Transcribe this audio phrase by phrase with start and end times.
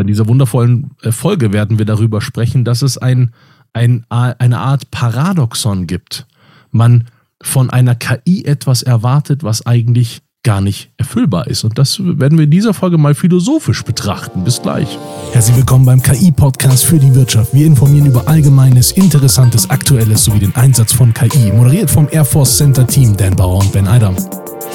[0.00, 3.32] in dieser wundervollen äh, Folge werden wir darüber sprechen, dass es ein,
[3.72, 6.26] ein, eine Art Paradoxon gibt.
[6.70, 7.08] Man
[7.42, 11.62] von einer KI etwas erwartet, was eigentlich gar nicht erfüllbar ist.
[11.64, 14.42] Und das werden wir in dieser Folge mal philosophisch betrachten.
[14.44, 14.98] Bis gleich.
[15.32, 17.54] Herzlich willkommen beim KI-Podcast für die Wirtschaft.
[17.54, 21.52] Wir informieren über Allgemeines, Interessantes, Aktuelles sowie den Einsatz von KI.
[21.52, 24.16] Moderiert vom Air Force Center Team Dan Bauer und Ben Eidam.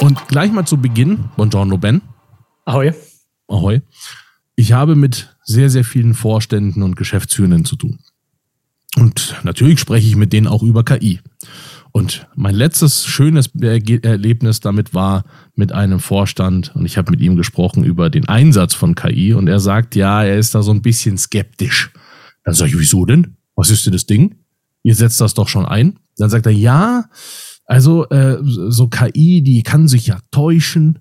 [0.00, 2.00] Und gleich mal zu Beginn, buongiorno Ben.
[2.64, 2.92] Ahoi.
[3.48, 3.82] Ahoi.
[4.58, 8.00] Ich habe mit sehr, sehr vielen Vorständen und Geschäftsführenden zu tun.
[8.96, 11.20] Und natürlich spreche ich mit denen auch über KI.
[11.92, 17.36] Und mein letztes schönes Erlebnis damit war mit einem Vorstand und ich habe mit ihm
[17.36, 20.82] gesprochen über den Einsatz von KI und er sagt, ja, er ist da so ein
[20.82, 21.92] bisschen skeptisch.
[22.42, 23.36] Dann sage ich, wieso denn?
[23.54, 24.40] Was ist denn das Ding?
[24.82, 26.00] Ihr setzt das doch schon ein.
[26.16, 27.04] Dann sagt er, ja,
[27.64, 30.98] also äh, so KI, die kann sich ja täuschen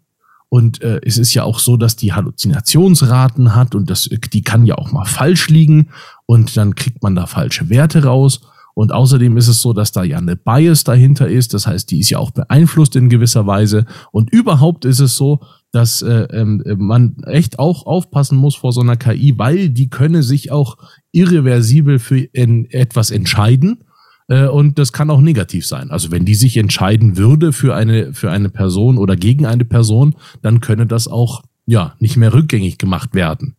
[0.50, 4.66] und äh, es ist ja auch so, dass die Halluzinationsraten hat und das, die kann
[4.66, 5.90] ja auch mal falsch liegen
[6.26, 8.42] und dann kriegt man da falsche Werte raus.
[8.74, 11.56] Und außerdem ist es so, dass da ja eine Bias dahinter ist.
[11.56, 13.88] Das heißt, die ist ja auch beeinflusst in gewisser Weise.
[14.12, 15.40] Und überhaupt ist es so,
[15.72, 20.22] dass äh, ähm, man echt auch aufpassen muss vor so einer KI, weil die könne
[20.22, 20.78] sich auch
[21.12, 23.84] irreversibel für in etwas entscheiden.
[24.28, 25.92] Äh, und das kann auch negativ sein.
[25.92, 30.16] Also wenn die sich entscheiden würde für eine, für eine Person oder gegen eine Person,
[30.42, 33.56] dann könne das auch ja nicht mehr rückgängig gemacht werden.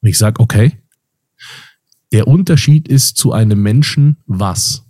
[0.00, 0.72] Und ich sage, okay,
[2.12, 4.84] der Unterschied ist zu einem Menschen was?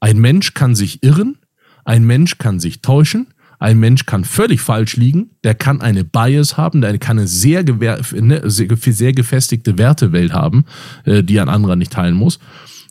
[0.00, 1.38] Ein Mensch kann sich irren,
[1.84, 6.56] ein Mensch kann sich täuschen, ein Mensch kann völlig falsch liegen, der kann eine Bias
[6.56, 10.64] haben, der kann eine sehr, ne, sehr gefestigte Wertewelt haben,
[11.04, 12.38] äh, die ein anderer nicht teilen muss.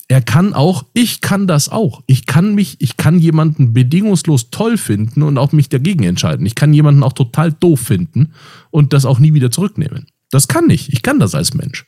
[0.09, 2.01] Er kann auch, ich kann das auch.
[2.07, 6.45] Ich kann mich, ich kann jemanden bedingungslos toll finden und auch mich dagegen entscheiden.
[6.45, 8.33] Ich kann jemanden auch total doof finden
[8.71, 10.07] und das auch nie wieder zurücknehmen.
[10.31, 10.93] Das kann ich.
[10.93, 11.85] Ich kann das als Mensch.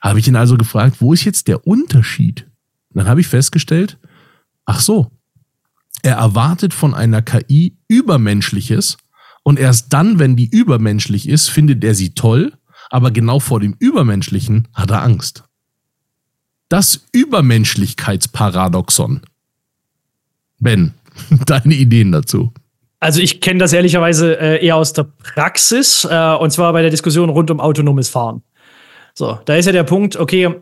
[0.00, 2.46] Habe ich ihn also gefragt, wo ist jetzt der Unterschied?
[2.88, 3.98] Und dann habe ich festgestellt,
[4.64, 5.10] ach so,
[6.02, 8.96] er erwartet von einer KI Übermenschliches
[9.42, 12.54] und erst dann, wenn die übermenschlich ist, findet er sie toll,
[12.88, 15.44] aber genau vor dem Übermenschlichen hat er Angst.
[16.70, 19.20] Das Übermenschlichkeitsparadoxon.
[20.60, 20.94] Ben,
[21.46, 22.54] deine Ideen dazu?
[23.00, 26.90] Also ich kenne das ehrlicherweise äh, eher aus der Praxis, äh, und zwar bei der
[26.90, 28.42] Diskussion rund um autonomes Fahren.
[29.14, 30.54] So, da ist ja der Punkt, okay,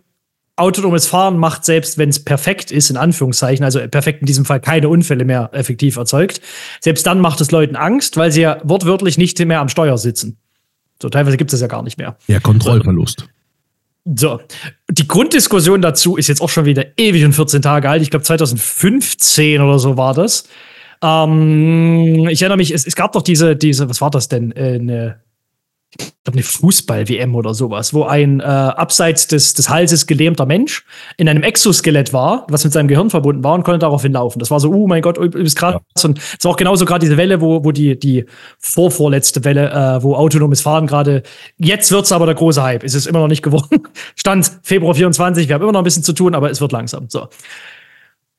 [0.56, 4.60] autonomes Fahren macht selbst, wenn es perfekt ist, in Anführungszeichen, also perfekt in diesem Fall
[4.60, 6.40] keine Unfälle mehr effektiv erzeugt,
[6.80, 10.38] selbst dann macht es Leuten Angst, weil sie ja wortwörtlich nicht mehr am Steuer sitzen.
[11.02, 12.16] So, teilweise gibt es das ja gar nicht mehr.
[12.28, 13.28] Ja, Kontrollverlust.
[14.16, 14.40] So,
[14.90, 18.02] die Grunddiskussion dazu ist jetzt auch schon wieder ewig und 14 Tage alt.
[18.02, 20.48] Ich glaube, 2015 oder so war das.
[21.02, 24.52] Ähm, ich erinnere mich, es, es, gab doch diese, diese, was war das denn?
[24.52, 25.20] Äh, eine
[25.96, 30.84] ich glaube, eine Fußball-WM oder sowas, wo ein äh, abseits des, des Halses gelähmter Mensch
[31.16, 34.38] in einem Exoskelett war, was mit seinem Gehirn verbunden war und konnte daraufhin laufen.
[34.38, 35.74] Das war so, oh mein Gott, ist krass.
[35.74, 36.04] Ja.
[36.04, 38.26] Und es war auch genauso gerade diese Welle, wo, wo die, die
[38.58, 41.22] vorvorletzte Welle, äh, wo autonomes Fahren gerade,
[41.56, 42.84] jetzt wird's aber der große Hype.
[42.84, 43.88] Ist es immer noch nicht geworden.
[44.14, 47.08] Stand Februar 24, wir haben immer noch ein bisschen zu tun, aber es wird langsam.
[47.08, 47.28] So.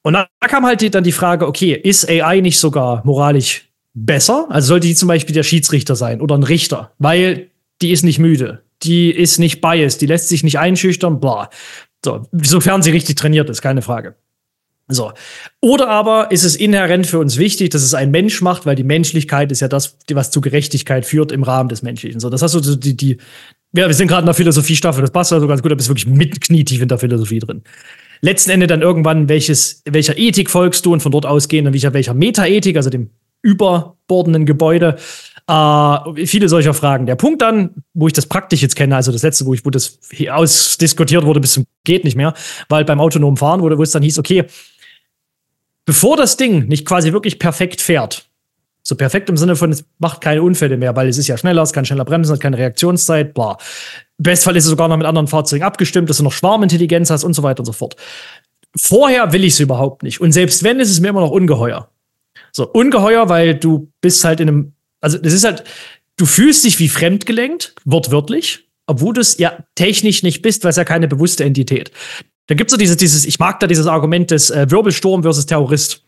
[0.03, 3.68] Und da kam halt die, dann die Frage, okay, ist AI nicht sogar moralisch
[4.05, 4.47] besser.
[4.49, 7.49] Also sollte die zum Beispiel der Schiedsrichter sein oder ein Richter, weil
[7.81, 11.49] die ist nicht müde, die ist nicht biased, die lässt sich nicht einschüchtern, bla.
[12.03, 14.15] So, sofern sie richtig trainiert ist, keine Frage.
[14.87, 15.11] So.
[15.61, 18.83] Oder aber ist es inhärent für uns wichtig, dass es ein Mensch macht, weil die
[18.83, 22.19] Menschlichkeit ist ja das, was zu Gerechtigkeit führt im Rahmen des Menschlichen.
[22.19, 23.17] So, das hast du die, die,
[23.73, 26.07] ja, wir sind gerade in der Philosophie-Staffel, das passt also ganz gut, da bist wirklich
[26.07, 27.61] mit knietief in der Philosophie drin.
[28.21, 32.15] Letzten Endes dann irgendwann, welches, welcher Ethik folgst du und von dort ausgehend, welcher, welcher
[32.15, 33.11] Metaethik, also dem
[33.41, 34.97] überbordenden Gebäude.
[35.47, 37.05] Äh, viele solcher Fragen.
[37.05, 39.69] Der Punkt dann, wo ich das praktisch jetzt kenne, also das letzte, wo ich, wo
[39.69, 42.33] das ausdiskutiert wurde bis zum geht nicht mehr,
[42.67, 44.45] weil beim autonomen Fahren wurde, wo es dann hieß, okay,
[45.85, 48.29] bevor das Ding nicht quasi wirklich perfekt fährt,
[48.83, 51.63] so perfekt im Sinne von, es macht keine Unfälle mehr, weil es ist ja schneller,
[51.63, 53.57] es kann schneller bremsen, hat keine Reaktionszeit, bla.
[54.19, 57.33] Bestfall ist es sogar noch mit anderen Fahrzeugen abgestimmt, dass du noch Schwarmintelligenz hast und
[57.33, 57.95] so weiter und so fort.
[58.77, 60.21] Vorher will ich es überhaupt nicht.
[60.21, 61.89] Und selbst wenn, ist es mir immer noch ungeheuer.
[62.59, 65.63] So, ungeheuer, weil du bist halt in einem, also das ist halt,
[66.17, 70.75] du fühlst dich wie fremdgelenkt, wortwörtlich, obwohl du es ja technisch nicht bist, weil es
[70.75, 71.89] ja keine bewusste Entität.
[72.47, 75.45] Da gibt es so dieses, dieses, ich mag da dieses Argument des äh, Wirbelsturm versus
[75.45, 76.03] Terrorist.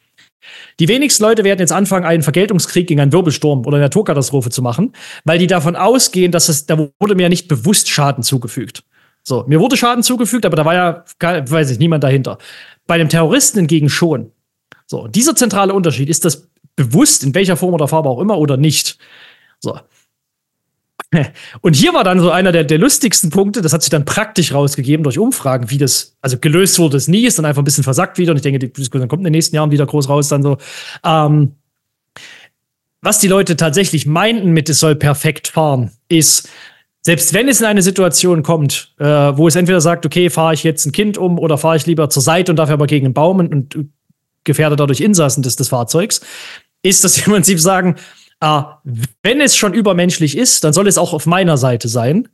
[0.82, 4.62] Die wenigsten Leute werden jetzt anfangen, einen Vergeltungskrieg gegen einen Wirbelsturm oder eine Naturkatastrophe zu
[4.62, 4.92] machen,
[5.24, 8.84] weil die davon ausgehen, dass es, da wurde mir ja nicht bewusst Schaden zugefügt.
[9.24, 12.40] So, mir wurde Schaden zugefügt, aber da war ja, weiß ich, niemand dahinter.
[12.88, 14.34] Bei dem Terroristen hingegen schon.
[14.92, 18.58] So, dieser zentrale Unterschied, ist das bewusst in welcher Form oder Farbe auch immer oder
[18.58, 18.98] nicht?
[19.62, 19.80] So.
[21.62, 24.54] Und hier war dann so einer der, der lustigsten Punkte, das hat sich dann praktisch
[24.54, 27.86] rausgegeben durch Umfragen, wie das, also gelöst wurde es nie, ist dann einfach ein bisschen
[27.86, 30.28] versackt wieder und ich denke, die Diskussion kommt in den nächsten Jahren wieder groß raus,
[30.28, 30.58] dann so.
[31.06, 31.54] Ähm,
[33.02, 36.50] was die Leute tatsächlich meinten mit, es soll perfekt fahren, ist,
[37.02, 40.66] selbst wenn es in eine Situation kommt, äh, wo es entweder sagt, okay, fahre ich
[40.66, 43.14] jetzt ein Kind um oder fahre ich lieber zur Seite und dafür aber gegen einen
[43.14, 43.90] Baum und, und
[44.44, 46.22] gefährde dadurch Insassen des, des Fahrzeugs,
[46.84, 47.96] ist, dass sie im Prinzip sagen,
[48.42, 48.62] äh,
[49.24, 52.28] wenn es schon übermenschlich ist, dann soll es auch auf meiner Seite sein.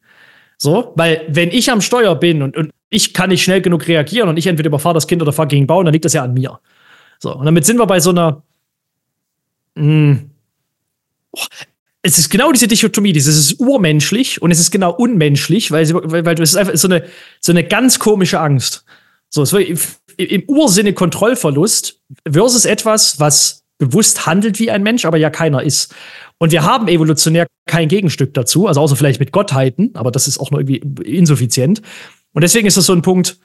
[0.57, 4.29] So, weil wenn ich am Steuer bin und, und ich kann nicht schnell genug reagieren
[4.29, 6.33] und ich entweder überfahre das Kind oder fahre gegen Baum, dann liegt das ja an
[6.33, 6.59] mir.
[7.19, 8.43] So, und damit sind wir bei so einer.
[9.75, 10.31] Mh, hm,
[11.33, 11.41] oh,
[12.01, 16.25] es ist genau diese Dichotomie, dieses ist urmenschlich und es ist genau unmenschlich, weil, weil,
[16.25, 17.03] weil es ist einfach so eine,
[17.41, 18.85] so eine ganz komische Angst.
[19.29, 19.51] So, es
[20.17, 25.93] im Ursinne Kontrollverlust versus etwas, was bewusst handelt wie ein Mensch, aber ja keiner ist.
[26.39, 30.39] Und wir haben evolutionär kein Gegenstück dazu, also außer vielleicht mit Gottheiten, aber das ist
[30.39, 31.81] auch nur irgendwie insuffizient.
[32.33, 33.39] Und deswegen ist das so ein Punkt,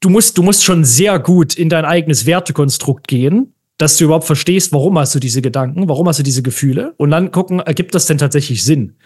[0.00, 4.26] du musst, du musst schon sehr gut in dein eigenes Wertekonstrukt gehen, dass du überhaupt
[4.26, 7.94] verstehst, warum hast du diese Gedanken, warum hast du diese Gefühle und dann gucken, ergibt
[7.94, 8.96] das denn tatsächlich Sinn?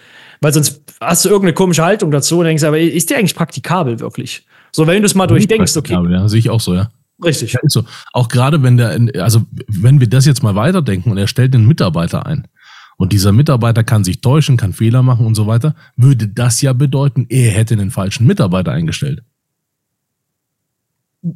[0.40, 4.00] Weil sonst hast du irgendeine komische Haltung dazu und denkst, aber ist der eigentlich praktikabel
[4.00, 4.46] wirklich?
[4.74, 5.92] So, wenn du es mal durchdenkst, okay.
[6.10, 6.90] Ja, sehe ich auch so, ja.
[7.22, 7.52] Richtig.
[7.52, 7.84] Ja, ist so.
[8.12, 11.66] Auch gerade wenn der, also wenn wir das jetzt mal weiterdenken und er stellt einen
[11.66, 12.48] Mitarbeiter ein
[12.96, 16.72] und dieser Mitarbeiter kann sich täuschen, kann Fehler machen und so weiter, würde das ja
[16.72, 19.22] bedeuten, er hätte den falschen Mitarbeiter eingestellt.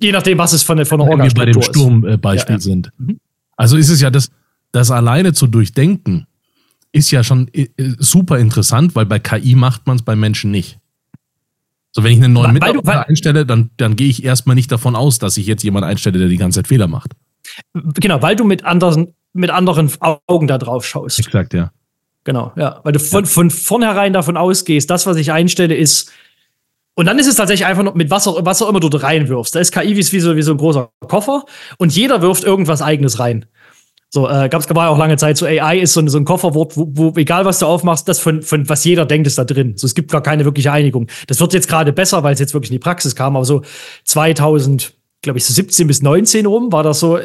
[0.01, 2.61] Je nachdem, was es von der, von der Wenn wir bei dem Sturmbeispiel ja, ja.
[2.61, 2.91] sind.
[2.99, 3.21] Mhm.
[3.57, 4.31] Also ist es ja das,
[4.73, 6.27] das alleine zu durchdenken,
[6.93, 7.69] ist ja schon äh,
[7.99, 10.79] super interessant, weil bei KI macht man es bei Menschen nicht.
[11.97, 14.71] So, wenn ich einen neuen weil, Mitarbeiter weil, einstelle, dann, dann gehe ich erstmal nicht
[14.71, 17.13] davon aus, dass ich jetzt jemanden einstelle, der die ganze Zeit Fehler macht.
[17.73, 21.19] Genau, weil du mit anderen, mit anderen Augen da drauf schaust.
[21.19, 21.73] Exakt, ja.
[22.25, 22.81] Genau, ja.
[22.85, 23.31] Weil du von, ja.
[23.31, 26.13] von vornherein davon ausgehst, das, was ich einstelle, ist
[26.97, 28.99] und dann ist es tatsächlich einfach nur mit was auch, was auch immer du da
[28.99, 29.55] reinwirfst.
[29.55, 31.45] Da ist KI wie so, wie so ein großer Koffer
[31.79, 33.47] und jeder wirft irgendwas eigenes rein.
[34.11, 36.77] So, äh, gab es ja auch lange Zeit, so AI ist so, so ein Kofferwort,
[36.77, 39.75] wo, wo, egal was du aufmachst, das von, von was jeder denkt, ist da drin.
[39.77, 41.09] So, es gibt gar keine wirkliche Einigung.
[41.27, 43.63] Das wird jetzt gerade besser, weil es jetzt wirklich in die Praxis kam, aber so
[44.05, 47.19] 2000, glaube ich, so 17 bis 19 rum, war das so,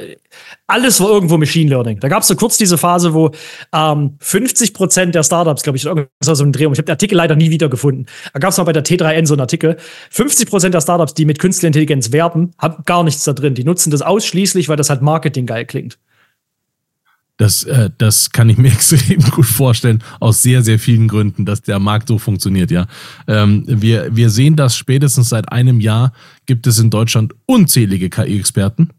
[0.66, 2.00] alles war irgendwo Machine Learning.
[2.00, 3.30] Da gab es so kurz diese Phase, wo
[3.74, 6.92] ähm, 50 Prozent der Startups, glaube ich, das war so ein Dreh, ich habe den
[6.94, 8.08] Artikel leider nie wiedergefunden.
[8.34, 9.78] Da gab es mal bei der T3N so einen Artikel.
[10.10, 13.54] 50 Prozent der Startups, die mit künstlicher Intelligenz werben, haben gar nichts da drin.
[13.54, 16.00] Die nutzen das ausschließlich, weil das halt Marketing geil klingt.
[17.42, 21.64] Das, äh, das kann ich mir extrem gut vorstellen, aus sehr, sehr vielen Gründen, dass
[21.64, 22.86] der Markt so funktioniert, ja.
[23.28, 26.14] Ähm, wir, wir sehen das spätestens seit einem Jahr
[26.46, 28.92] gibt es in Deutschland unzählige KI-Experten.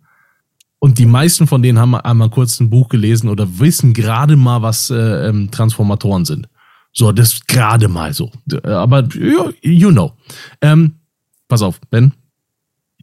[0.81, 4.61] Und die meisten von denen haben einmal kurz ein Buch gelesen oder wissen gerade mal,
[4.61, 6.49] was äh, ähm, Transformatoren sind.
[6.93, 8.33] So, das ist gerade mal so.
[8.65, 10.15] Aber you know.
[10.61, 10.97] Ähm,
[11.47, 12.13] pass auf, Ben.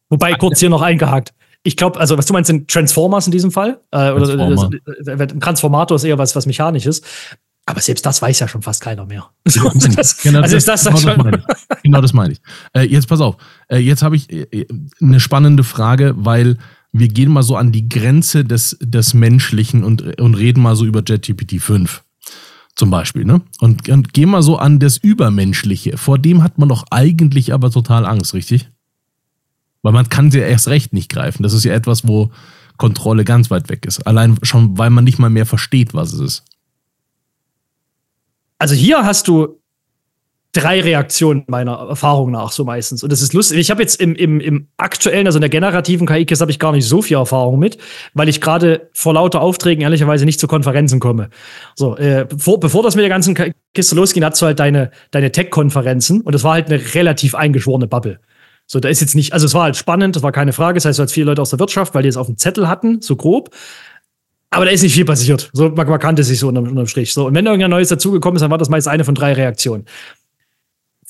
[0.09, 1.33] Wobei kurz hier noch eingehakt
[1.63, 3.81] ich glaube, also was du meinst, sind Transformers in diesem Fall.
[3.91, 4.69] Äh, oder Transformer.
[5.07, 7.01] ein Transformator ist eher was, was Mechanisches.
[7.65, 9.29] Aber selbst das weiß ja schon fast keiner mehr.
[9.43, 11.83] genau, das, genau, also das, das, genau, das meine ich.
[11.83, 12.41] genau das meine ich.
[12.73, 13.37] Äh, jetzt pass auf.
[13.67, 14.65] Äh, jetzt habe ich äh,
[14.99, 16.57] eine spannende Frage, weil
[16.91, 20.85] wir gehen mal so an die Grenze des, des Menschlichen und, und reden mal so
[20.85, 22.03] über JetGPT 5
[22.75, 23.41] zum Beispiel, ne?
[23.59, 25.97] Und, und gehen mal so an das Übermenschliche.
[25.97, 28.71] Vor dem hat man doch eigentlich aber total Angst, richtig?
[29.81, 31.43] Weil man kann sie erst recht nicht greifen.
[31.43, 32.31] Das ist ja etwas, wo
[32.77, 34.05] Kontrolle ganz weit weg ist.
[34.07, 36.43] Allein schon, weil man nicht mal mehr versteht, was es ist.
[38.57, 39.59] Also hier hast du
[40.51, 43.03] drei Reaktionen meiner Erfahrung nach, so meistens.
[43.03, 43.59] Und das ist lustig.
[43.59, 46.71] Ich habe jetzt im, im, im aktuellen, also in der generativen KI-Kiste habe ich gar
[46.71, 47.77] nicht so viel Erfahrung mit,
[48.13, 51.29] weil ich gerade vor lauter Aufträgen ehrlicherweise nicht zu Konferenzen komme.
[51.75, 53.37] So, äh, bevor, bevor das mit der ganzen
[53.73, 57.87] Kiste losging, hast du halt deine, deine Tech-Konferenzen und das war halt eine relativ eingeschworene
[57.87, 58.19] Bubble.
[58.71, 60.75] So, da ist jetzt nicht, also es war halt spannend, das war keine Frage.
[60.75, 62.69] Das heißt, du hast viele Leute aus der Wirtschaft, weil die es auf dem Zettel
[62.69, 63.49] hatten, so grob.
[64.51, 65.49] Aber da ist nicht viel passiert.
[65.53, 67.11] So, man, man kannte sich so unterm, unterm Strich.
[67.11, 69.85] So, und wenn irgendein Neues dazugekommen ist, dann war das meist eine von drei Reaktionen.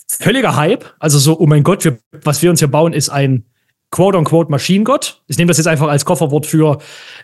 [0.07, 0.85] Völliger Hype.
[0.99, 3.43] Also so, oh mein Gott, wir, was wir uns hier bauen, ist ein
[3.91, 5.21] quote-unquote Maschinengott.
[5.27, 6.77] Ich nehme das jetzt einfach als Kofferwort für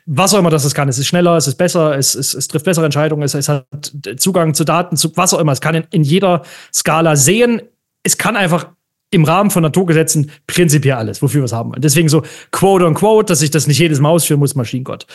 [0.05, 0.89] was auch immer das kann.
[0.89, 3.93] Es ist schneller, es ist besser, es, es, es trifft bessere Entscheidungen, es, es hat
[4.17, 5.53] Zugang zu Daten, zu was auch immer.
[5.53, 6.41] Es kann in, in jeder
[6.73, 7.61] Skala sehen.
[8.03, 8.67] Es kann einfach
[9.11, 11.73] im Rahmen von Naturgesetzen prinzipiell alles, wofür wir es haben.
[11.77, 15.05] Deswegen so quote on quote, dass ich das nicht jedes Mal ausführen muss, Maschinengott.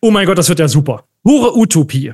[0.00, 1.04] Oh mein Gott, das wird ja super.
[1.24, 2.12] Hure Utopie.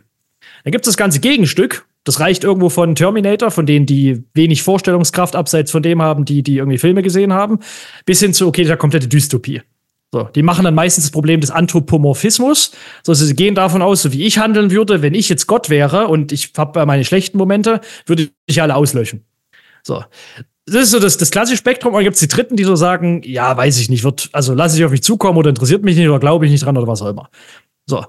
[0.65, 1.87] Dann gibt es das ganze Gegenstück.
[2.05, 6.43] Das reicht irgendwo von Terminator, von denen, die wenig Vorstellungskraft abseits von dem haben, die,
[6.43, 7.61] die irgendwie Filme gesehen haben,
[8.05, 9.62] bis hin zu, okay, der komplette Dystopie.
[10.11, 12.73] So, die machen dann meistens das Problem des Anthropomorphismus.
[13.03, 16.09] So, sie gehen davon aus, so wie ich handeln würde, wenn ich jetzt Gott wäre
[16.09, 19.25] und ich habe meine schlechten Momente, würde ich alle auslöschen.
[19.83, 20.05] So.
[20.66, 21.92] Das ist so das, das klassische Spektrum.
[21.92, 24.54] Und dann gibt es die Dritten, die so sagen, ja, weiß ich nicht, wird, also
[24.54, 26.87] lasse ich auf mich zukommen oder interessiert mich nicht oder glaube ich nicht dran oder
[26.87, 27.31] was auch immer.
[27.87, 28.04] So.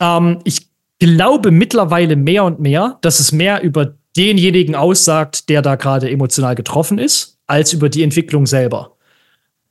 [0.00, 5.76] Ähm, ich glaube mittlerweile mehr und mehr, dass es mehr über denjenigen aussagt, der da
[5.76, 8.96] gerade emotional getroffen ist, als über die Entwicklung selber.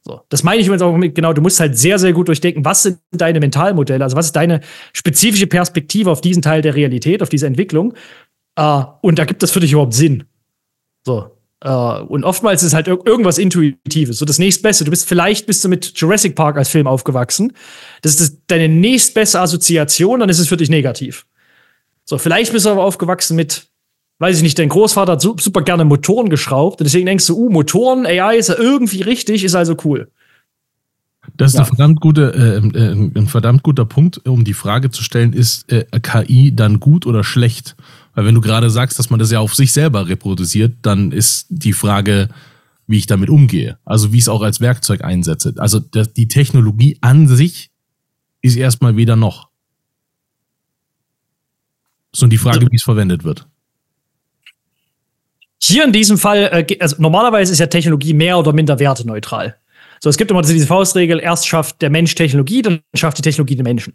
[0.01, 2.63] So, das meine ich übrigens auch mit, genau, du musst halt sehr, sehr gut durchdenken,
[2.63, 4.61] was sind deine Mentalmodelle, also was ist deine
[4.93, 7.93] spezifische Perspektive auf diesen Teil der Realität, auf diese Entwicklung.
[8.55, 10.23] Äh, und da gibt es für dich überhaupt Sinn.
[11.05, 11.31] So.
[11.61, 14.17] Äh, und oftmals ist es halt ir irgendwas Intuitives.
[14.19, 14.85] So das nächstbeste.
[14.85, 17.53] Du bist vielleicht bist du mit Jurassic Park als Film aufgewachsen.
[18.01, 21.25] Das ist das, deine nächstbeste Assoziation, dann ist es für dich negativ.
[22.05, 23.69] So, vielleicht bist du aber aufgewachsen mit
[24.19, 26.79] weiß ich nicht, dein Großvater hat super gerne Motoren geschraubt.
[26.79, 30.11] Und deswegen denkst du, uh, Motoren, AI ist ja irgendwie richtig, ist also cool.
[31.37, 31.61] Das ist ja.
[31.61, 35.71] eine verdammt gute, äh, äh, ein verdammt guter Punkt, um die Frage zu stellen, ist
[35.71, 37.75] äh, KI dann gut oder schlecht?
[38.19, 41.45] Weil wenn du gerade sagst, dass man das ja auf sich selber reproduziert, dann ist
[41.47, 42.27] die Frage,
[42.85, 43.79] wie ich damit umgehe.
[43.85, 45.53] Also wie ich es auch als Werkzeug einsetze.
[45.55, 47.71] Also die Technologie an sich
[48.41, 49.47] ist erstmal weder noch.
[52.11, 53.47] Sondern die Frage, wie es verwendet wird.
[55.61, 59.55] Hier in diesem Fall, äh, also normalerweise ist ja Technologie mehr oder minder werteneutral.
[60.01, 63.55] So, es gibt immer diese Faustregel, erst schafft der Mensch Technologie, dann schafft die Technologie
[63.55, 63.93] den Menschen.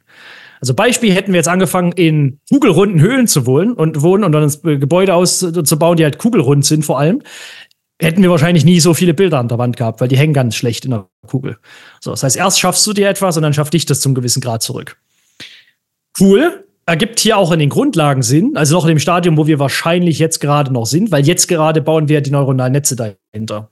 [0.64, 4.80] Also Beispiel hätten wir jetzt angefangen, in kugelrunden Höhlen zu wohnen und wohnen und dann
[4.80, 7.21] Gebäude auszubauen, die halt kugelrund sind vor allem,
[8.00, 10.56] hätten wir wahrscheinlich nie so viele Bilder an der Wand gehabt, weil die hängen ganz
[10.56, 11.59] schlecht in der Kugel.
[12.00, 14.40] So, das heißt, erst schaffst du dir etwas und dann schafft dich das zum gewissen
[14.40, 14.97] Grad zurück.
[16.18, 19.59] Cool, ergibt hier auch in den Grundlagen Sinn, also noch in dem Stadium, wo wir
[19.59, 23.68] wahrscheinlich jetzt gerade noch sind, weil jetzt gerade bauen wir die neuronalen Netze dahinter.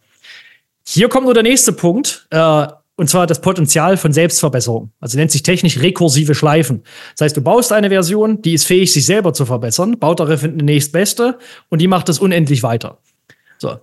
[0.87, 4.93] Hier kommt nur der nächste Punkt, äh, und zwar das Potenzial von Selbstverbesserung.
[5.01, 6.83] Also nennt sich technisch rekursive Schleifen.
[7.17, 10.45] Das heißt, du baust eine Version, die ist fähig, sich selber zu verbessern, baut darauf
[10.45, 11.39] eine nächstbeste
[11.71, 12.99] und die macht das unendlich weiter.
[13.59, 13.79] So.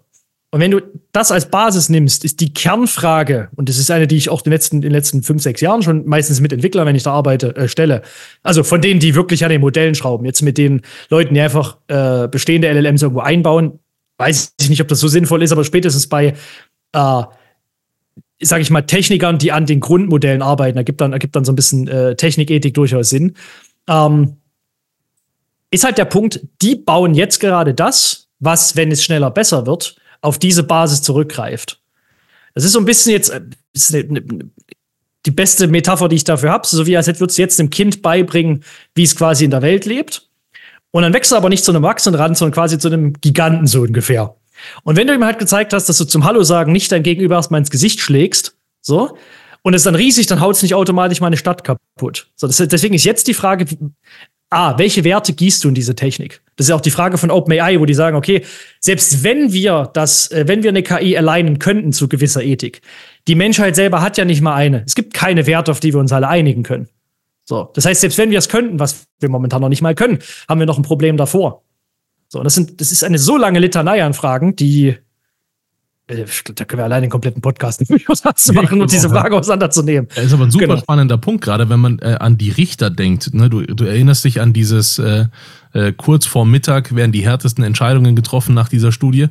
[0.52, 4.18] Und wenn du das als Basis nimmst, ist die Kernfrage, und das ist eine, die
[4.18, 6.88] ich auch in den letzten, in den letzten fünf, sechs Jahren schon meistens mit Entwicklern,
[6.88, 8.02] wenn ich da arbeite, äh, stelle.
[8.42, 10.26] Also von denen, die wirklich an den Modellen schrauben.
[10.26, 13.80] Jetzt mit den Leuten, die einfach äh, bestehende LLMs irgendwo einbauen,
[14.18, 16.34] weiß ich nicht, ob das so sinnvoll ist, aber spätestens bei,
[16.94, 17.24] äh,
[18.42, 21.52] sage ich mal, Technikern, die an den Grundmodellen arbeiten, da gibt dann, ergibt dann so
[21.52, 23.36] ein bisschen äh, Technikethik durchaus Sinn.
[23.88, 24.38] Ähm,
[25.72, 29.98] ist halt der Punkt, die bauen jetzt gerade das, was, wenn es schneller besser wird,
[30.22, 31.82] auf diese Basis zurückgreift.
[32.56, 33.50] Das ist so ein bisschen jetzt eine,
[33.98, 34.24] eine,
[35.26, 38.02] die beste Metapher, die ich dafür habe, so wie als würdest du jetzt einem Kind
[38.02, 38.64] beibringen,
[38.96, 40.28] wie es quasi in der Welt lebt.
[40.92, 43.68] Und dann wächst du aber nicht zu einem Erwachsenen ran, sondern quasi zu einem Giganten
[43.68, 44.36] so ungefähr.
[44.84, 47.36] Und wenn du ihm halt gezeigt hast, dass du zum Hallo sagen nicht dein Gegenüber
[47.36, 49.18] erstmal ins Gesicht schlägst, so,
[49.62, 52.28] und es dann riesig, dann haut es nicht automatisch meine Stadt kaputt.
[52.36, 53.66] So, das, deswegen ist jetzt die Frage,
[54.50, 56.42] ah, welche Werte gießt du in diese Technik?
[56.56, 58.44] Das ist auch die Frage von OpenAI, wo die sagen, okay,
[58.80, 62.82] selbst wenn wir das, äh, wenn wir eine KI alignen könnten zu gewisser Ethik,
[63.28, 64.84] die Menschheit selber hat ja nicht mal eine.
[64.86, 66.88] Es gibt keine Werte, auf die wir uns alle einigen können.
[67.46, 70.20] So, das heißt, selbst wenn wir es könnten, was wir momentan noch nicht mal können,
[70.48, 71.64] haben wir noch ein Problem davor.
[72.30, 74.96] So, das sind, das ist eine so lange Litanei an Fragen, die
[76.10, 80.10] äh, da können wir allein den kompletten Podcast nicht zu machen und diese Frage auseinanderzunehmen.
[80.14, 80.78] Das ist aber ein super genau.
[80.78, 83.34] spannender Punkt, gerade wenn man äh, an die Richter denkt.
[83.34, 83.50] Ne?
[83.50, 85.26] Du, du erinnerst dich an dieses äh,
[85.74, 89.28] äh, kurz vor Mittag werden die härtesten Entscheidungen getroffen nach dieser Studie.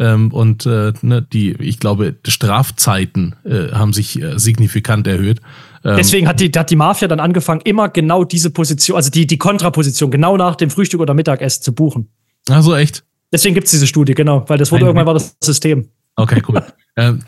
[0.00, 5.40] Ähm, und äh, ne, die, ich glaube, Strafzeiten äh, haben sich äh, signifikant erhöht.
[5.84, 9.26] Ähm, Deswegen hat die, hat die Mafia dann angefangen, immer genau diese Position, also die,
[9.26, 12.08] die Kontraposition, genau nach dem Frühstück oder Mittagessen zu buchen.
[12.48, 13.04] Ach so, echt?
[13.32, 15.88] Deswegen gibt es diese Studie, genau, weil das wurde Ein irgendwann war das System.
[16.16, 16.62] Okay, cool.
[16.96, 17.22] ähm,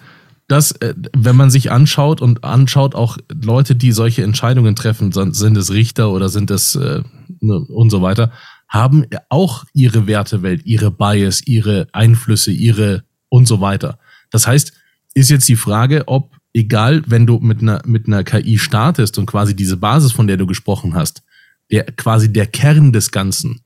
[0.48, 5.56] das, äh, wenn man sich anschaut und anschaut auch Leute, die solche Entscheidungen treffen, sind
[5.56, 7.02] es Richter oder sind es äh,
[7.40, 8.32] ne, und so weiter,
[8.68, 13.98] haben auch ihre Wertewelt, ihre Bias, ihre Einflüsse, ihre und so weiter.
[14.30, 14.72] Das heißt,
[15.14, 19.26] ist jetzt die Frage, ob egal, wenn du mit einer mit einer KI startest und
[19.26, 21.22] quasi diese Basis, von der du gesprochen hast,
[21.70, 23.61] der quasi der Kern des Ganzen,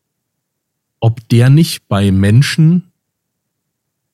[1.00, 2.92] ob der nicht bei Menschen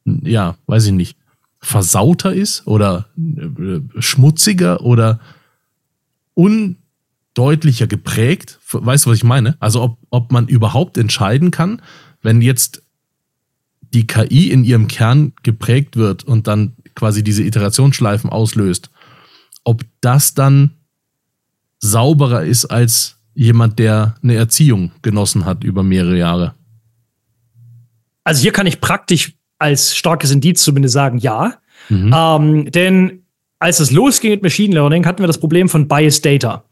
[0.04, 1.16] ja, weiß ich nicht,
[1.60, 5.20] versauter ist oder äh, schmutziger oder
[6.34, 8.58] undeutlicher geprägt.
[8.70, 9.56] Weißt du, was ich meine?
[9.60, 11.80] Also ob, ob man überhaupt entscheiden kann,
[12.20, 12.82] wenn jetzt
[13.94, 18.90] die KI in ihrem Kern geprägt wird und dann quasi diese Iterationsschleifen auslöst,
[19.64, 20.72] ob das dann
[21.78, 26.54] sauberer ist als jemand, der eine Erziehung genossen hat über mehrere Jahre.
[28.24, 31.54] Also hier kann ich praktisch als starkes Indiz zumindest sagen, ja.
[31.88, 32.14] Mhm.
[32.14, 33.22] Ähm, denn
[33.58, 36.64] als es losging mit Machine Learning, hatten wir das Problem von Biased Data.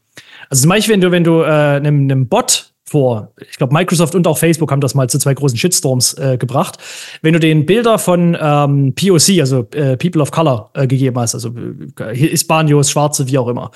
[0.49, 4.15] Also zum Beispiel, wenn du, wenn du äh, einem, einem Bot vor, ich glaube, Microsoft
[4.15, 6.77] und auch Facebook haben das mal zu zwei großen Shitstorms äh, gebracht.
[7.21, 11.33] Wenn du den Bilder von ähm, POC, also äh, People of Color, äh, gegeben hast,
[11.33, 11.53] also
[11.99, 13.71] äh, Hispanios, Schwarze, wie auch immer,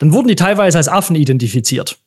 [0.00, 1.98] dann wurden die teilweise als Affen identifiziert.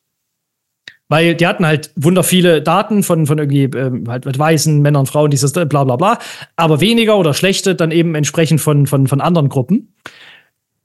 [1.10, 5.06] Weil die hatten halt wunder viele Daten von, von irgendwie ähm, halt mit weißen Männern,
[5.06, 6.18] Frauen, dieses bla bla bla,
[6.54, 9.92] aber weniger oder schlechte dann eben entsprechend von, von, von anderen Gruppen.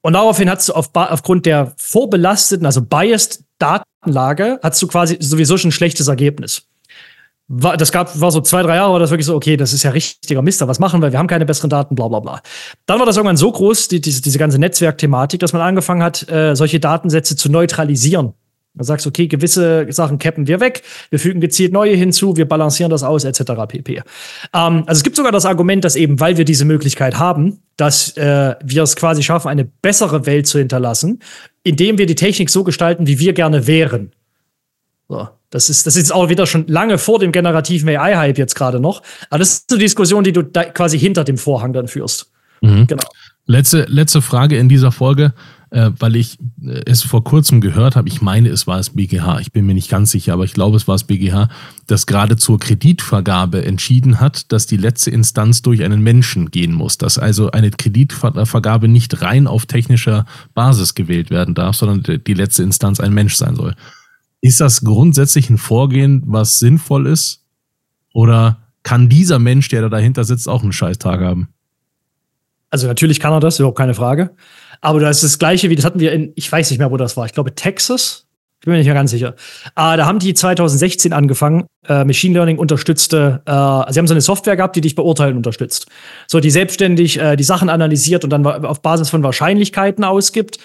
[0.01, 5.57] Und daraufhin hast du auf, aufgrund der vorbelasteten, also biased Datenlage, hast du quasi sowieso
[5.57, 6.63] schon ein schlechtes Ergebnis.
[7.47, 9.83] War, das gab, war so zwei, drei Jahre, war das wirklich so, okay, das ist
[9.83, 11.11] ja richtiger Mister, was machen wir?
[11.11, 12.41] Wir haben keine besseren Daten, bla bla bla.
[12.87, 16.27] Dann war das irgendwann so groß, die, diese, diese ganze Netzwerkthematik, dass man angefangen hat,
[16.31, 18.33] äh, solche Datensätze zu neutralisieren.
[18.77, 22.89] Du sagst, okay, gewisse Sachen cappen wir weg, wir fügen gezielt neue hinzu, wir balancieren
[22.89, 23.53] das aus, etc.
[23.67, 23.95] pp.
[23.95, 24.03] Ähm,
[24.53, 28.55] also es gibt sogar das Argument, dass eben, weil wir diese Möglichkeit haben, dass äh,
[28.63, 31.19] wir es quasi schaffen, eine bessere Welt zu hinterlassen,
[31.63, 34.11] indem wir die Technik so gestalten, wie wir gerne wären.
[35.07, 38.79] So, das ist, das ist auch wieder schon lange vor dem generativen AI-Hype jetzt gerade
[38.79, 39.03] noch.
[39.29, 42.31] Aber das ist eine Diskussion, die du quasi hinter dem Vorhang dann führst.
[42.61, 42.87] Mhm.
[42.87, 43.03] Genau.
[43.45, 45.33] Letzte, letzte Frage in dieser Folge
[45.75, 49.41] äh, weil ich äh, es vor kurzem gehört habe, ich meine, es war das BGH,
[49.41, 51.49] ich bin mir nicht ganz sicher, aber ich glaube, es war das BGH,
[51.85, 56.97] das gerade zur Kreditvergabe entschieden hat, dass die letzte Instanz durch einen Menschen gehen muss,
[56.97, 62.63] dass also eine Kreditvergabe nicht rein auf technischer Basis gewählt werden darf, sondern die letzte
[62.63, 63.75] Instanz ein Mensch sein soll.
[64.39, 67.43] Ist das grundsätzlich ein Vorgehen, was sinnvoll ist?
[68.13, 71.49] Oder kann dieser Mensch, der da dahinter sitzt, auch einen Scheißtag haben?
[72.69, 74.31] Also natürlich kann er das, überhaupt keine Frage.
[74.85, 76.97] Aber das ist das Gleiche wie, das hatten wir in, ich weiß nicht mehr, wo
[76.97, 77.25] das war.
[77.25, 78.27] Ich glaube, Texas.
[78.59, 79.35] Ich bin mir nicht mehr ganz sicher.
[79.73, 84.21] Ah, da haben die 2016 angefangen, äh, Machine Learning unterstützte, äh, sie haben so eine
[84.21, 85.87] Software gehabt, die dich beurteilen unterstützt.
[86.27, 90.59] So, die selbstständig äh, die Sachen analysiert und dann auf Basis von Wahrscheinlichkeiten ausgibt,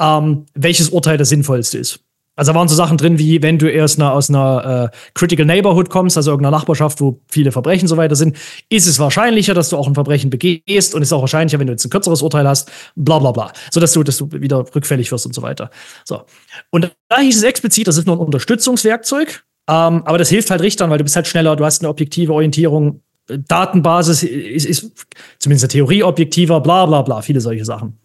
[0.00, 2.00] ähm, welches Urteil das sinnvollste ist.
[2.36, 5.46] Also da waren so Sachen drin, wie wenn du erst eine, aus einer äh, Critical
[5.46, 8.36] Neighborhood kommst, also irgendeiner Nachbarschaft, wo viele Verbrechen so weiter sind,
[8.68, 11.72] ist es wahrscheinlicher, dass du auch ein Verbrechen begehst und ist auch wahrscheinlicher, wenn du
[11.72, 13.52] jetzt ein kürzeres Urteil hast, bla bla bla.
[13.70, 15.70] So dass du, dass du wieder rückfällig wirst und so weiter.
[16.04, 16.24] So.
[16.70, 20.60] Und da hieß es explizit, das ist nur ein Unterstützungswerkzeug, ähm, aber das hilft halt
[20.60, 24.92] Richtern, weil du bist halt schneller, du hast eine objektive Orientierung, Datenbasis ist, ist
[25.38, 27.98] zumindest eine Theorie objektiver, bla bla bla, viele solche Sachen.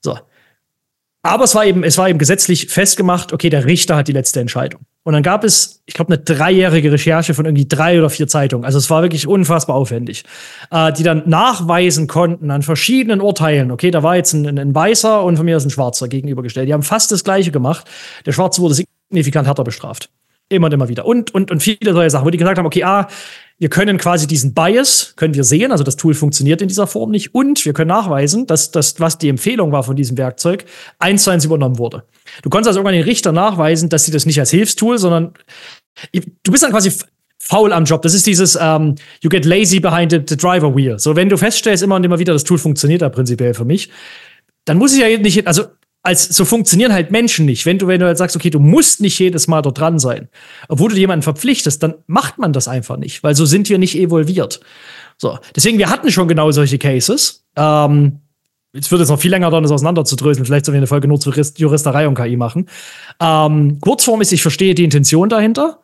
[0.00, 0.16] So.
[1.26, 4.40] Aber es war eben, es war eben gesetzlich festgemacht, okay, der Richter hat die letzte
[4.40, 4.80] Entscheidung.
[5.02, 8.64] Und dann gab es, ich glaube, eine dreijährige Recherche von irgendwie drei oder vier Zeitungen.
[8.64, 10.24] Also es war wirklich unfassbar aufwendig,
[10.72, 13.70] äh, die dann nachweisen konnten an verschiedenen Urteilen.
[13.70, 16.68] Okay, da war jetzt ein, ein, ein Weißer und von mir ist ein Schwarzer gegenübergestellt.
[16.68, 17.86] Die haben fast das Gleiche gemacht.
[18.26, 20.10] Der Schwarze wurde signifikant härter bestraft.
[20.48, 21.06] Immer und immer wieder.
[21.06, 23.06] Und, und, und viele solche Sachen, wo die gesagt haben, okay, ah,
[23.58, 27.10] wir können quasi diesen Bias, können wir sehen, also das Tool funktioniert in dieser Form
[27.10, 30.66] nicht und wir können nachweisen, dass das, was die Empfehlung war von diesem Werkzeug,
[30.98, 32.04] eins zu eins übernommen wurde.
[32.42, 35.32] Du konntest also irgendwann den Richter nachweisen, dass sie das nicht als Hilfstool, sondern
[36.12, 36.92] du bist dann quasi
[37.38, 38.02] faul am Job.
[38.02, 40.98] Das ist dieses um, you get lazy behind the, the driver wheel.
[40.98, 43.90] So, wenn du feststellst immer und immer wieder, das Tool funktioniert da prinzipiell für mich,
[44.66, 45.64] dann muss ich ja nicht, also
[46.06, 47.66] als so funktionieren halt Menschen nicht.
[47.66, 50.28] Wenn du, wenn du halt sagst, okay, du musst nicht jedes Mal dort dran sein,
[50.68, 53.96] obwohl du jemanden verpflichtest, dann macht man das einfach nicht, weil so sind wir nicht
[53.98, 54.60] evolviert.
[55.18, 57.44] So, deswegen, wir hatten schon genau solche Cases.
[57.56, 58.20] Ähm,
[58.72, 60.44] Jetzt wird es noch viel länger dauern, das auseinanderzudröseln.
[60.44, 62.68] Vielleicht sollen wir eine Folge nur zu Juristerei und KI machen.
[63.18, 65.80] Ähm, Kurzform ist, ich verstehe die Intention dahinter.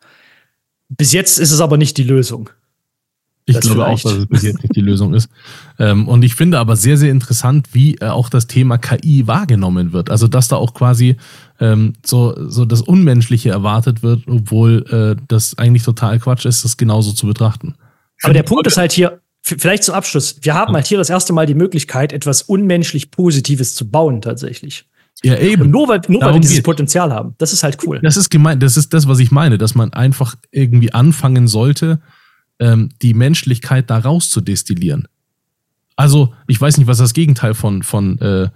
[0.89, 2.51] Bis jetzt ist es aber nicht die Lösung.
[3.45, 4.05] Ich das glaube vielleicht.
[4.05, 5.29] auch, dass es bis jetzt nicht die Lösung ist.
[5.77, 9.91] Ähm, und ich finde aber sehr, sehr interessant, wie äh, auch das Thema KI wahrgenommen
[9.91, 10.09] wird.
[10.09, 11.17] Also, dass da auch quasi
[11.59, 14.85] ähm, so, so das Unmenschliche erwartet wird, obwohl
[15.17, 17.75] äh, das eigentlich total Quatsch ist, das genauso zu betrachten.
[18.21, 21.33] Aber der Punkt ist halt hier, vielleicht zum Abschluss, wir haben halt hier das erste
[21.33, 24.85] Mal die Möglichkeit, etwas unmenschlich Positives zu bauen, tatsächlich.
[25.21, 25.63] Ja, eben.
[25.63, 26.65] Und nur weil, nur weil wir dieses geht.
[26.65, 27.35] Potenzial haben.
[27.37, 27.99] Das ist halt cool.
[28.01, 31.99] Das ist gemeint, das ist das, was ich meine, dass man einfach irgendwie anfangen sollte,
[32.59, 35.07] ähm, die Menschlichkeit da rauszudestillieren.
[35.95, 38.49] Also, ich weiß nicht, was das Gegenteil von, von äh,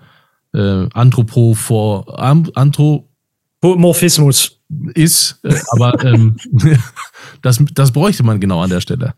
[0.53, 4.60] äh, Anthropophor, Anthropomorphismus
[4.93, 6.38] ist, äh, aber ähm,
[7.41, 9.15] das, das bräuchte man genau an der Stelle.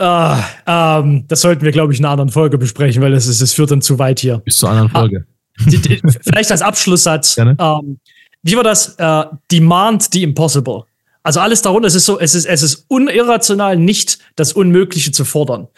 [0.00, 3.42] Ah, ähm, das sollten wir, glaube ich, in einer anderen Folge besprechen, weil das, ist,
[3.42, 4.38] das führt dann zu weit hier.
[4.38, 5.26] Bis zur anderen Folge.
[5.26, 7.36] Ah, die, die, vielleicht als Abschlusssatz.
[7.58, 7.98] Ähm,
[8.44, 8.94] wie war das?
[8.94, 10.84] Äh, Demand the Impossible.
[11.22, 15.24] Also alles darunter, es ist so, es ist, es ist unirrational, nicht das Unmögliche zu
[15.24, 15.68] fordern.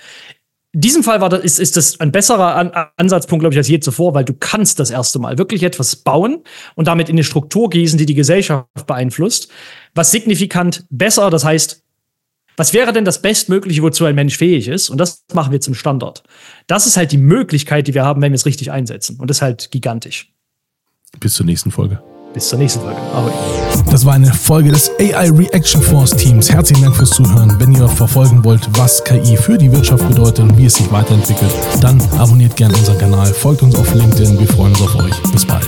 [0.73, 3.67] In diesem Fall war das, ist, ist das ein besserer An Ansatzpunkt, glaube ich, als
[3.67, 6.45] je zuvor, weil du kannst das erste Mal wirklich etwas bauen
[6.77, 9.49] und damit in eine Struktur gießen, die die Gesellschaft beeinflusst,
[9.95, 11.83] was signifikant besser, das heißt,
[12.57, 14.91] Was wäre denn das Bestmögliche, wozu ein Mensch fähig ist?
[14.91, 16.23] Und das machen wir zum Standard.
[16.67, 19.19] Das ist halt die Möglichkeit, die wir haben, wenn wir es richtig einsetzen.
[19.19, 20.31] Und das ist halt gigantisch.
[21.19, 22.03] Bis zur nächsten Folge.
[22.33, 23.01] Bis zur nächsten Folge.
[23.13, 23.33] Ahoi.
[23.91, 26.49] Das war eine Folge des AI Reaction Force Teams.
[26.49, 27.57] Herzlichen Dank fürs Zuhören.
[27.59, 31.51] Wenn ihr verfolgen wollt, was KI für die Wirtschaft bedeutet und wie es sich weiterentwickelt,
[31.81, 34.39] dann abonniert gerne unseren Kanal, folgt uns auf LinkedIn.
[34.39, 35.33] Wir freuen uns auf euch.
[35.33, 35.67] Bis bald.